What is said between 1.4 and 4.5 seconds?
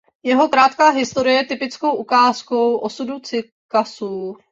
typickou ukázkou osudu cykasů.